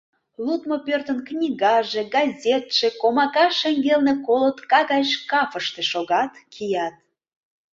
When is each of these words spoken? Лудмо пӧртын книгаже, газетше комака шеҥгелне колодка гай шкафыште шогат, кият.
Лудмо 0.45 0.77
пӧртын 0.85 1.19
книгаже, 1.27 2.01
газетше 2.15 2.87
комака 3.01 3.45
шеҥгелне 3.59 4.13
колодка 4.27 4.79
гай 4.91 5.03
шкафыште 5.13 5.81
шогат, 5.91 6.31
кият. 6.53 6.95